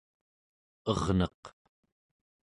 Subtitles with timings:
[0.91, 1.41] erneq